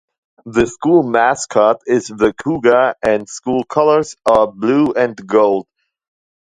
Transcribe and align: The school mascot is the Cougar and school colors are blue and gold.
The 0.47 0.65
school 0.65 1.03
mascot 1.03 1.81
is 1.85 2.07
the 2.07 2.33
Cougar 2.33 2.95
and 3.03 3.29
school 3.29 3.63
colors 3.65 4.15
are 4.27 4.47
blue 4.51 4.93
and 4.93 5.15
gold. 5.27 5.67